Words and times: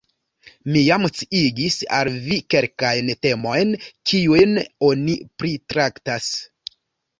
Mi 0.75 0.79
jam 0.85 1.03
sciigis 1.17 1.77
al 1.97 2.09
vi 2.23 2.39
kelkajn 2.55 3.13
temojn, 3.27 3.75
kiujn 4.13 4.59
oni 4.91 5.21
pritraktas. 5.45 6.35